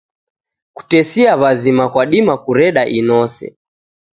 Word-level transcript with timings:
Kutesia 0.75 1.31
w'azima 1.41 1.85
kwadima 1.93 2.33
kureda 2.43 2.83
inose. 2.99 3.45